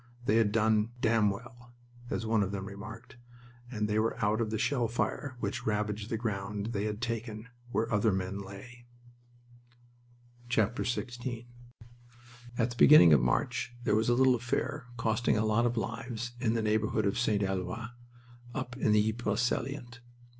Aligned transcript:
They 0.25 0.37
had 0.37 0.51
done 0.51 0.89
"damn 0.99 1.29
well," 1.29 1.75
as 2.09 2.25
one 2.25 2.41
of 2.41 2.51
them 2.51 2.65
remarked; 2.65 3.17
and 3.69 3.87
they 3.87 3.99
were 3.99 4.17
out 4.25 4.41
of 4.41 4.49
the 4.49 4.57
shell 4.57 4.87
fire 4.87 5.35
which 5.39 5.67
ravaged 5.67 6.09
the 6.09 6.17
ground 6.17 6.69
they 6.73 6.85
had 6.85 7.03
taken, 7.03 7.49
where 7.71 7.93
other 7.93 8.11
men 8.11 8.39
lay. 8.41 8.87
XVI 10.49 11.45
At 12.57 12.71
the 12.71 12.75
beginning 12.77 13.13
of 13.13 13.21
March 13.21 13.75
there 13.83 13.95
was 13.95 14.09
a 14.09 14.15
little 14.15 14.33
affair 14.33 14.87
costing 14.97 15.37
a 15.37 15.45
lot 15.45 15.67
of 15.67 15.77
lives 15.77 16.31
in 16.39 16.53
the 16.55 16.63
neighborhood 16.63 17.05
of 17.05 17.19
St. 17.19 17.43
Eloi, 17.43 17.89
up 18.55 18.75
in 18.77 18.93
the 18.93 19.07
Ypres 19.09 19.41
salient. 19.41 19.99